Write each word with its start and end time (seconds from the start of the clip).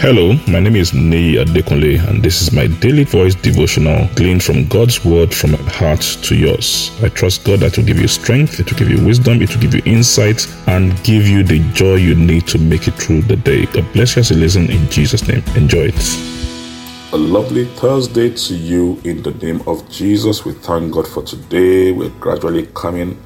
Hello, 0.00 0.34
my 0.46 0.60
name 0.60 0.76
is 0.76 0.94
Nei 0.94 1.38
Adekunle, 1.38 1.98
and 2.08 2.22
this 2.22 2.40
is 2.40 2.52
my 2.52 2.68
daily 2.68 3.02
voice 3.02 3.34
devotional 3.34 4.08
gleaned 4.14 4.44
from 4.44 4.64
God's 4.68 5.04
word 5.04 5.34
from 5.34 5.50
my 5.50 5.58
heart 5.58 6.00
to 6.22 6.36
yours. 6.36 6.92
I 7.02 7.08
trust 7.08 7.42
God 7.42 7.58
that 7.60 7.76
will 7.76 7.84
give 7.84 7.98
you 7.98 8.06
strength, 8.06 8.60
it 8.60 8.70
will 8.70 8.78
give 8.78 8.90
you 8.90 9.04
wisdom, 9.04 9.42
it 9.42 9.52
will 9.52 9.60
give 9.60 9.74
you 9.74 9.82
insight, 9.86 10.46
and 10.68 10.94
give 11.02 11.26
you 11.26 11.42
the 11.42 11.58
joy 11.72 11.96
you 11.96 12.14
need 12.14 12.46
to 12.46 12.60
make 12.60 12.86
it 12.86 12.94
through 12.94 13.22
the 13.22 13.34
day. 13.34 13.66
God 13.66 13.92
bless 13.92 14.14
you 14.14 14.20
as 14.20 14.30
you 14.30 14.36
listen 14.36 14.70
in 14.70 14.88
Jesus' 14.88 15.26
name. 15.26 15.42
Enjoy 15.56 15.90
it. 15.92 17.12
A 17.12 17.16
lovely 17.16 17.64
Thursday 17.64 18.30
to 18.30 18.54
you 18.54 19.00
in 19.02 19.20
the 19.24 19.32
name 19.32 19.62
of 19.66 19.90
Jesus. 19.90 20.44
We 20.44 20.52
thank 20.52 20.92
God 20.92 21.08
for 21.08 21.24
today. 21.24 21.90
We're 21.90 22.10
gradually 22.20 22.68
coming 22.68 23.18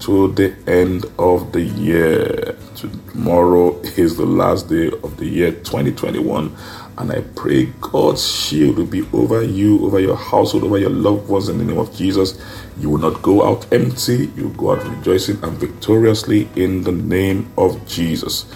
to 0.00 0.32
the 0.32 0.54
end 0.66 1.06
of 1.18 1.52
the 1.52 1.62
year. 1.62 2.56
Tomorrow 2.74 3.80
is 3.96 4.16
the 4.16 4.26
last 4.26 4.68
day 4.68 4.88
of 4.88 5.16
the 5.16 5.26
year 5.26 5.52
2021, 5.52 6.54
and 6.98 7.12
I 7.12 7.20
pray 7.34 7.66
God's 7.80 8.26
shield 8.26 8.76
will 8.76 8.86
be 8.86 9.06
over 9.12 9.42
you, 9.42 9.84
over 9.86 9.98
your 9.98 10.16
household, 10.16 10.64
over 10.64 10.78
your 10.78 10.90
loved 10.90 11.28
ones 11.28 11.48
in 11.48 11.58
the 11.58 11.64
name 11.64 11.78
of 11.78 11.94
Jesus. 11.94 12.40
You 12.78 12.90
will 12.90 12.98
not 12.98 13.22
go 13.22 13.44
out 13.44 13.72
empty, 13.72 14.30
you 14.36 14.52
go 14.56 14.72
out 14.72 14.86
rejoicing 14.86 15.42
and 15.42 15.56
victoriously 15.58 16.48
in 16.56 16.82
the 16.82 16.92
name 16.92 17.50
of 17.56 17.86
Jesus. 17.86 18.46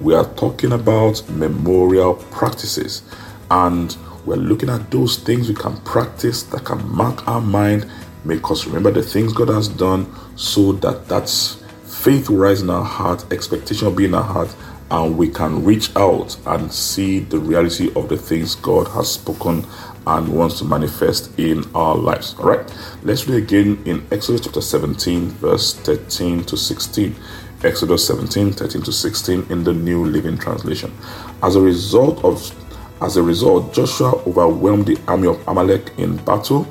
We 0.00 0.14
are 0.14 0.32
talking 0.34 0.72
about 0.72 1.28
memorial 1.28 2.14
practices, 2.14 3.02
and 3.50 3.96
we're 4.24 4.36
looking 4.36 4.68
at 4.68 4.90
those 4.90 5.18
things 5.18 5.48
we 5.48 5.54
can 5.54 5.76
practice 5.78 6.42
that 6.44 6.64
can 6.64 6.86
mark 6.88 7.26
our 7.26 7.40
mind 7.40 7.90
Make 8.28 8.50
us 8.50 8.66
remember 8.66 8.90
the 8.90 9.02
things 9.02 9.32
God 9.32 9.48
has 9.48 9.68
done 9.68 10.06
so 10.36 10.72
that 10.72 11.08
that's 11.08 11.64
faith 11.84 12.28
will 12.28 12.36
rise 12.36 12.60
in 12.60 12.68
our 12.68 12.84
heart, 12.84 13.24
expectation 13.32 13.88
will 13.88 13.94
be 13.94 14.04
in 14.04 14.14
our 14.14 14.22
heart, 14.22 14.54
and 14.90 15.16
we 15.16 15.30
can 15.30 15.64
reach 15.64 15.96
out 15.96 16.36
and 16.44 16.70
see 16.70 17.20
the 17.20 17.38
reality 17.38 17.90
of 17.96 18.10
the 18.10 18.18
things 18.18 18.54
God 18.54 18.86
has 18.88 19.12
spoken 19.12 19.64
and 20.06 20.28
wants 20.28 20.58
to 20.58 20.66
manifest 20.66 21.38
in 21.38 21.64
our 21.74 21.94
lives. 21.96 22.34
All 22.38 22.50
right, 22.50 22.70
let's 23.02 23.26
read 23.26 23.42
again 23.42 23.82
in 23.86 24.06
Exodus 24.12 24.42
chapter 24.42 24.60
17, 24.60 25.30
verse 25.30 25.72
13 25.72 26.44
to 26.44 26.56
16. 26.58 27.16
Exodus 27.64 28.06
17, 28.06 28.52
13 28.52 28.82
to 28.82 28.92
16 28.92 29.46
in 29.48 29.64
the 29.64 29.72
New 29.72 30.04
Living 30.04 30.36
Translation. 30.36 30.92
As 31.42 31.56
a 31.56 31.62
result 31.62 32.22
of 32.22 32.54
as 33.00 33.16
a 33.16 33.22
result, 33.22 33.72
Joshua 33.72 34.10
overwhelmed 34.26 34.86
the 34.86 34.98
army 35.06 35.28
of 35.28 35.46
Amalek 35.46 35.92
in 35.98 36.16
battle 36.24 36.66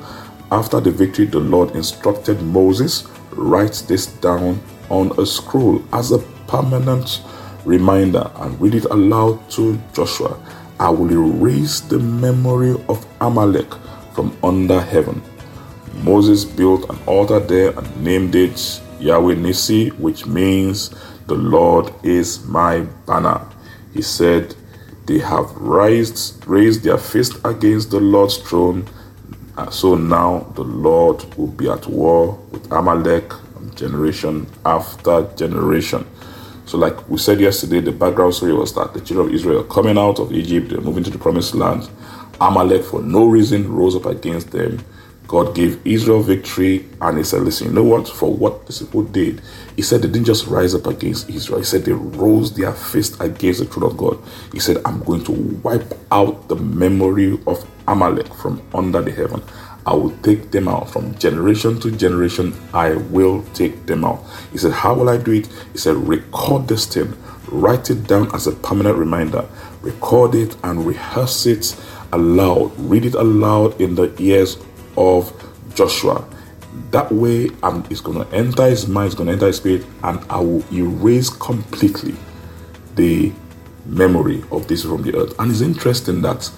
after 0.50 0.80
the 0.80 0.90
victory, 0.90 1.26
the 1.26 1.40
Lord 1.40 1.76
instructed 1.76 2.40
Moses, 2.42 3.06
write 3.32 3.84
this 3.86 4.06
down 4.06 4.60
on 4.88 5.12
a 5.18 5.26
scroll 5.26 5.82
as 5.92 6.12
a 6.12 6.18
permanent 6.46 7.22
reminder 7.64 8.30
and 8.36 8.58
read 8.60 8.74
it 8.74 8.86
aloud 8.86 9.50
to 9.50 9.78
Joshua. 9.92 10.38
I 10.80 10.90
will 10.90 11.10
erase 11.10 11.80
the 11.80 11.98
memory 11.98 12.72
of 12.88 13.06
Amalek 13.20 13.72
from 14.14 14.36
under 14.42 14.80
heaven. 14.80 15.20
Moses 16.02 16.44
built 16.44 16.88
an 16.88 16.98
altar 17.06 17.40
there 17.40 17.76
and 17.78 18.04
named 18.04 18.34
it 18.34 18.80
Yahweh 19.00 19.34
Nissi, 19.34 19.90
which 19.98 20.26
means 20.26 20.94
the 21.26 21.34
Lord 21.34 21.92
is 22.02 22.44
my 22.46 22.80
banner. 23.06 23.40
He 23.92 24.02
said, 24.02 24.54
They 25.06 25.18
have 25.18 25.50
raised, 25.56 26.46
raised 26.46 26.84
their 26.84 26.98
fist 26.98 27.38
against 27.44 27.90
the 27.90 28.00
Lord's 28.00 28.38
throne 28.38 28.88
uh, 29.58 29.68
so 29.70 29.96
now 29.96 30.46
the 30.54 30.62
Lord 30.62 31.24
will 31.36 31.48
be 31.48 31.68
at 31.68 31.84
war 31.88 32.34
with 32.52 32.70
Amalek 32.70 33.32
generation 33.74 34.46
after 34.64 35.28
generation. 35.34 36.06
So, 36.64 36.78
like 36.78 37.08
we 37.08 37.18
said 37.18 37.40
yesterday, 37.40 37.80
the 37.80 37.90
background 37.90 38.34
story 38.34 38.52
was 38.52 38.72
that 38.74 38.94
the 38.94 39.00
children 39.00 39.28
of 39.28 39.34
Israel 39.34 39.64
coming 39.64 39.98
out 39.98 40.20
of 40.20 40.32
Egypt, 40.32 40.68
they're 40.68 40.80
moving 40.80 41.02
to 41.02 41.10
the 41.10 41.18
promised 41.18 41.56
land. 41.56 41.90
Amalek, 42.40 42.84
for 42.84 43.02
no 43.02 43.26
reason, 43.26 43.72
rose 43.72 43.96
up 43.96 44.06
against 44.06 44.52
them. 44.52 44.78
God 45.28 45.54
gave 45.54 45.86
Israel 45.86 46.22
victory, 46.22 46.86
and 47.02 47.18
He 47.18 47.22
said, 47.24 47.42
Listen, 47.42 47.68
you 47.68 47.72
know 47.74 47.84
what? 47.84 48.08
For 48.08 48.32
what 48.34 48.66
the 48.66 48.72
people 48.72 49.02
did, 49.04 49.42
He 49.76 49.82
said 49.82 50.00
they 50.00 50.08
didn't 50.08 50.24
just 50.24 50.46
rise 50.46 50.74
up 50.74 50.86
against 50.86 51.28
Israel, 51.28 51.58
He 51.58 51.64
said 51.66 51.84
they 51.84 51.92
rose 51.92 52.56
their 52.56 52.72
fist 52.72 53.20
against 53.20 53.60
the 53.60 53.66
throne 53.66 53.90
of 53.90 53.96
God. 53.98 54.18
He 54.52 54.58
said, 54.58 54.78
I'm 54.86 55.04
going 55.04 55.22
to 55.24 55.32
wipe 55.62 55.92
out 56.10 56.48
the 56.48 56.56
memory 56.56 57.38
of 57.46 57.64
Amalek 57.86 58.32
from 58.34 58.62
under 58.74 59.02
the 59.02 59.12
heaven. 59.12 59.42
I 59.86 59.94
will 59.94 60.16
take 60.22 60.50
them 60.50 60.66
out 60.66 60.90
from 60.90 61.14
generation 61.18 61.78
to 61.80 61.90
generation. 61.90 62.54
I 62.74 62.94
will 62.94 63.42
take 63.54 63.86
them 63.86 64.04
out. 64.04 64.24
He 64.50 64.58
said, 64.58 64.72
How 64.72 64.94
will 64.94 65.10
I 65.10 65.18
do 65.18 65.32
it? 65.32 65.46
He 65.72 65.78
said, 65.78 65.96
Record 65.96 66.68
this 66.68 66.86
thing, 66.86 67.14
write 67.48 67.90
it 67.90 68.06
down 68.06 68.34
as 68.34 68.46
a 68.46 68.52
permanent 68.52 68.96
reminder, 68.96 69.46
record 69.82 70.34
it 70.34 70.56
and 70.64 70.86
rehearse 70.86 71.44
it 71.44 71.76
aloud, 72.12 72.72
read 72.78 73.04
it 73.04 73.14
aloud 73.14 73.78
in 73.80 73.94
the 73.94 74.14
ears 74.18 74.56
of 74.98 75.32
Joshua. 75.74 76.28
That 76.90 77.10
way, 77.10 77.50
um, 77.62 77.86
it's 77.88 78.00
going 78.00 78.24
to 78.24 78.36
enter 78.36 78.66
his 78.66 78.86
mind, 78.86 79.06
it's 79.06 79.14
going 79.14 79.28
to 79.28 79.32
enter 79.32 79.46
his 79.46 79.56
spirit, 79.56 79.86
and 80.02 80.20
I 80.28 80.40
will 80.40 80.64
erase 80.72 81.30
completely 81.30 82.14
the 82.94 83.32
memory 83.86 84.42
of 84.50 84.68
this 84.68 84.82
from 84.82 85.02
the 85.02 85.16
earth. 85.16 85.38
And 85.38 85.50
it's 85.50 85.60
interesting 85.60 86.20
that 86.22 86.50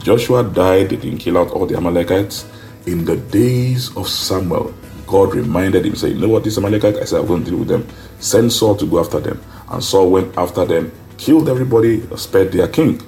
Joshua 0.00 0.44
died, 0.44 0.90
they 0.90 0.96
didn't 0.96 1.18
kill 1.18 1.38
out 1.38 1.50
all 1.50 1.66
the 1.66 1.76
Amalekites. 1.76 2.46
In 2.86 3.04
the 3.04 3.16
days 3.16 3.94
of 3.96 4.08
Samuel, 4.08 4.72
God 5.06 5.34
reminded 5.34 5.86
him, 5.86 5.96
say, 5.96 6.08
You 6.10 6.20
know 6.20 6.28
what, 6.28 6.44
these 6.44 6.58
Amalekites, 6.58 6.98
I 6.98 7.04
said, 7.04 7.20
I'm 7.20 7.26
going 7.26 7.44
to 7.44 7.50
deal 7.50 7.58
with 7.58 7.68
them. 7.68 7.86
Send 8.20 8.52
Saul 8.52 8.76
to 8.76 8.86
go 8.86 9.00
after 9.00 9.20
them. 9.20 9.40
And 9.70 9.82
Saul 9.82 10.10
went 10.10 10.36
after 10.36 10.64
them, 10.64 10.92
killed 11.16 11.48
everybody, 11.48 12.02
spared 12.16 12.52
their 12.52 12.68
king. 12.68 13.02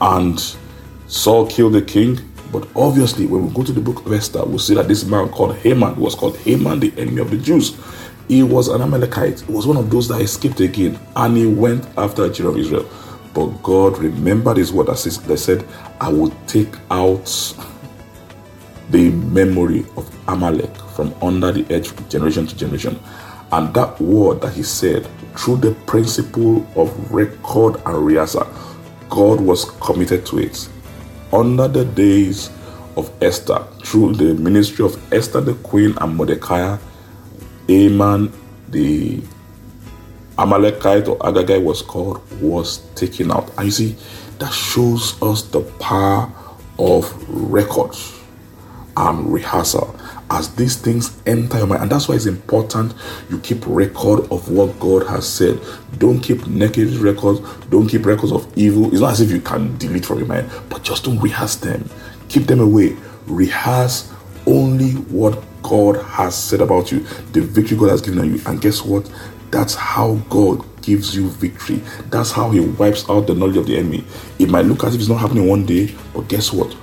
And 0.00 0.38
Saul 1.06 1.46
killed 1.46 1.74
the 1.74 1.82
king. 1.82 2.18
But 2.52 2.68
obviously, 2.74 3.26
when 3.26 3.46
we 3.46 3.54
go 3.54 3.62
to 3.62 3.72
the 3.72 3.80
book 3.80 4.04
of 4.04 4.12
Esther, 4.12 4.44
we'll 4.44 4.58
see 4.58 4.74
that 4.74 4.88
this 4.88 5.04
man 5.04 5.28
called 5.28 5.56
Haman 5.56 5.96
was 5.96 6.14
called 6.14 6.36
Haman, 6.38 6.80
the 6.80 6.92
enemy 6.96 7.20
of 7.20 7.30
the 7.30 7.38
Jews. 7.38 7.76
He 8.28 8.42
was 8.42 8.68
an 8.68 8.82
Amalekite. 8.82 9.40
He 9.40 9.52
was 9.52 9.66
one 9.66 9.76
of 9.76 9.90
those 9.90 10.08
that 10.08 10.20
escaped 10.20 10.60
again. 10.60 10.98
And 11.16 11.36
he 11.36 11.46
went 11.46 11.86
after 11.96 12.26
the 12.26 12.34
children 12.34 12.56
of 12.56 12.60
Israel. 12.60 12.90
But 13.34 13.62
God 13.62 13.98
remembered 13.98 14.56
his 14.56 14.72
word 14.72 14.88
they 14.88 15.36
said, 15.36 15.66
I 16.00 16.08
will 16.12 16.30
take 16.46 16.74
out 16.90 17.26
the 18.90 19.10
memory 19.10 19.86
of 19.96 20.10
Amalek 20.28 20.74
from 20.96 21.14
under 21.22 21.52
the 21.52 21.64
edge 21.72 21.92
generation 22.08 22.46
to 22.46 22.56
generation. 22.56 22.98
And 23.52 23.72
that 23.74 24.00
word 24.00 24.40
that 24.42 24.52
he 24.52 24.62
said, 24.62 25.08
through 25.36 25.58
the 25.58 25.72
principle 25.86 26.66
of 26.76 27.12
record 27.12 27.80
and 27.86 28.04
rehearsal, 28.06 28.48
God 29.08 29.40
was 29.40 29.64
committed 29.80 30.26
to 30.26 30.38
it. 30.38 30.68
Under 31.32 31.68
the 31.68 31.84
days 31.84 32.50
of 32.96 33.10
Esther, 33.22 33.64
through 33.84 34.14
the 34.14 34.34
ministry 34.34 34.84
of 34.84 35.12
Esther 35.12 35.40
the 35.40 35.54
queen 35.54 35.96
and 36.00 36.16
Mordecai, 36.16 36.76
Aman 37.68 38.32
the 38.68 39.22
Amalekite 40.38 41.06
or 41.06 41.18
Agagite 41.18 41.62
was 41.62 41.82
called, 41.82 42.20
was 42.40 42.78
taken 42.94 43.30
out. 43.30 43.50
And 43.56 43.66
you 43.66 43.70
see, 43.70 43.96
that 44.38 44.52
shows 44.52 45.20
us 45.22 45.42
the 45.42 45.60
power 45.78 46.32
of 46.78 47.12
records 47.28 48.18
and 48.96 49.32
rehearsal 49.32 49.99
as 50.30 50.54
these 50.54 50.76
things 50.76 51.20
enter 51.26 51.58
your 51.58 51.66
mind. 51.66 51.82
And 51.82 51.90
that's 51.92 52.08
why 52.08 52.14
it's 52.14 52.26
important 52.26 52.94
you 53.28 53.38
keep 53.40 53.66
record 53.66 54.30
of 54.30 54.48
what 54.50 54.78
God 54.78 55.06
has 55.08 55.28
said. 55.28 55.60
Don't 55.98 56.20
keep 56.20 56.46
negative 56.46 57.02
records, 57.02 57.40
don't 57.66 57.88
keep 57.88 58.06
records 58.06 58.32
of 58.32 58.46
evil. 58.56 58.90
It's 58.92 59.00
not 59.00 59.12
as 59.12 59.20
if 59.20 59.30
you 59.30 59.40
can 59.40 59.76
delete 59.78 60.06
from 60.06 60.18
your 60.18 60.28
mind, 60.28 60.50
but 60.68 60.82
just 60.82 61.04
don't 61.04 61.18
rehearse 61.18 61.56
them. 61.56 61.88
Keep 62.28 62.44
them 62.44 62.60
away. 62.60 62.96
Rehearse 63.26 64.12
only 64.46 64.92
what 64.92 65.42
God 65.62 65.96
has 66.02 66.36
said 66.36 66.60
about 66.60 66.90
you, 66.90 67.00
the 67.32 67.40
victory 67.40 67.76
God 67.76 67.90
has 67.90 68.00
given 68.00 68.24
you. 68.36 68.40
And 68.46 68.60
guess 68.60 68.82
what? 68.82 69.10
That's 69.50 69.74
how 69.74 70.14
God 70.30 70.64
gives 70.82 71.14
you 71.14 71.28
victory. 71.28 71.82
That's 72.08 72.30
how 72.30 72.50
He 72.50 72.60
wipes 72.60 73.08
out 73.10 73.26
the 73.26 73.34
knowledge 73.34 73.56
of 73.56 73.66
the 73.66 73.76
enemy. 73.76 74.04
It 74.38 74.48
might 74.48 74.64
look 74.64 74.84
as 74.84 74.94
if 74.94 75.00
it's 75.00 75.10
not 75.10 75.20
happening 75.20 75.48
one 75.48 75.66
day, 75.66 75.94
but 76.14 76.28
guess 76.28 76.52
what? 76.52 76.74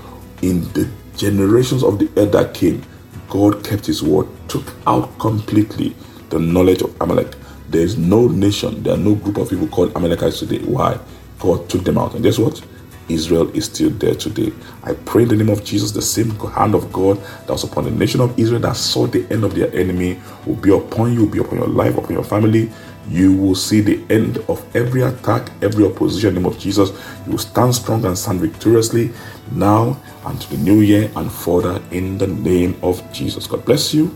In 0.41 0.61
the 0.73 0.89
generations 1.15 1.83
of 1.83 1.97
the 1.97 2.09
earth 2.17 2.31
that 2.33 2.53
came, 2.53 2.83
God 3.29 3.63
kept 3.63 3.85
His 3.85 4.01
word, 4.01 4.27
took 4.47 4.63
out 4.85 5.17
completely 5.19 5.95
the 6.29 6.39
knowledge 6.39 6.81
of 6.81 6.99
Amalek. 7.01 7.35
There 7.69 7.81
is 7.81 7.97
no 7.97 8.27
nation, 8.27 8.83
there 8.83 8.93
are 8.93 8.97
no 8.97 9.15
group 9.15 9.37
of 9.37 9.49
people 9.49 9.67
called 9.67 9.95
Amalekites 9.95 10.39
today. 10.39 10.59
Why? 10.59 10.99
God 11.39 11.69
took 11.69 11.83
them 11.83 11.97
out. 11.97 12.13
And 12.13 12.23
guess 12.23 12.37
what? 12.39 12.61
Israel 13.09 13.49
is 13.55 13.65
still 13.65 13.89
there 13.91 14.15
today. 14.15 14.51
I 14.83 14.93
pray 14.93 15.23
in 15.23 15.29
the 15.29 15.35
name 15.35 15.49
of 15.49 15.63
Jesus, 15.63 15.91
the 15.91 16.01
same 16.01 16.31
hand 16.31 16.75
of 16.75 16.91
God 16.91 17.17
that 17.17 17.49
was 17.49 17.63
upon 17.63 17.85
the 17.85 17.91
nation 17.91 18.21
of 18.21 18.37
Israel 18.37 18.59
that 18.61 18.75
saw 18.75 19.07
the 19.07 19.25
end 19.31 19.43
of 19.43 19.55
their 19.55 19.73
enemy 19.73 20.19
will 20.45 20.55
be 20.55 20.73
upon 20.73 21.13
you, 21.13 21.25
will 21.25 21.31
be 21.31 21.39
upon 21.39 21.59
your 21.59 21.67
life, 21.67 21.97
upon 21.97 22.13
your 22.13 22.23
family. 22.23 22.69
You 23.09 23.33
will 23.33 23.55
see 23.55 23.81
the 23.81 24.03
end 24.09 24.37
of 24.49 24.63
every 24.75 25.01
attack, 25.01 25.49
every 25.61 25.85
opposition 25.85 26.29
in 26.29 26.35
the 26.35 26.41
name 26.41 26.49
of 26.49 26.59
Jesus. 26.59 26.89
You 27.25 27.33
will 27.33 27.39
stand 27.39 27.73
strong 27.73 28.05
and 28.05 28.17
stand 28.17 28.41
victoriously 28.41 29.11
now 29.51 29.99
and 30.25 30.39
to 30.41 30.49
the 30.49 30.57
new 30.57 30.81
year 30.81 31.09
and 31.15 31.31
further 31.31 31.81
in 31.91 32.17
the 32.17 32.27
name 32.27 32.77
of 32.83 33.01
Jesus. 33.13 33.47
God 33.47 33.63
bless 33.65 33.93
you. 33.93 34.15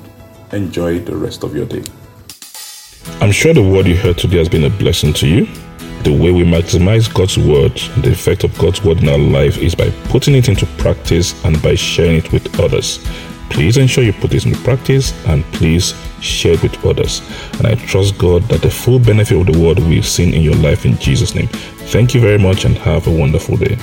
Enjoy 0.52 1.00
the 1.00 1.16
rest 1.16 1.44
of 1.44 1.56
your 1.56 1.66
day. 1.66 1.84
I'm 3.22 3.32
sure 3.32 3.54
the 3.54 3.64
word 3.64 3.88
you 3.88 3.96
heard 3.96 4.18
today 4.18 4.38
has 4.40 4.50
been 4.50 4.66
a 4.66 4.70
blessing 4.70 5.14
to 5.14 5.28
you. 5.28 5.46
The 6.04 6.12
way 6.12 6.32
we 6.32 6.44
maximize 6.44 7.14
God's 7.14 7.38
word, 7.38 7.76
the 8.02 8.12
effect 8.12 8.44
of 8.44 8.58
God's 8.58 8.84
word 8.84 8.98
in 9.04 9.10
our 9.10 9.18
life 9.18 9.58
is 9.60 9.76
by 9.76 9.92
putting 10.06 10.36
it 10.36 10.50
into 10.50 10.66
practice 10.78 11.34
and 11.46 11.62
by 11.62 11.76
sharing 11.76 12.18
it 12.18 12.32
with 12.34 12.60
others. 12.60 13.00
Please 13.50 13.78
ensure 13.78 14.04
you 14.04 14.12
put 14.14 14.32
this 14.32 14.46
into 14.46 14.60
practice 14.62 15.14
and 15.28 15.44
please 15.54 15.94
share 16.22 16.54
it 16.54 16.64
with 16.64 16.86
others. 16.86 17.22
And 17.58 17.68
I 17.68 17.76
trust 17.76 18.18
God 18.18 18.44
that 18.44 18.62
the 18.62 18.70
full 18.70 19.00
benefit 19.00 19.38
of 19.38 19.52
the 19.52 19.60
word 19.60 19.80
will 19.80 19.90
be 19.90 20.02
seen 20.02 20.34
in 20.34 20.42
your 20.42 20.56
life 20.56 20.86
in 20.86 20.98
Jesus' 20.98 21.36
name. 21.36 21.48
Thank 21.48 22.14
you 22.14 22.22
very 22.22 22.40
much 22.40 22.66
and 22.66 22.78
have 22.78 23.08
a 23.08 23.12
wonderful 23.12 23.58
day. 23.58 23.78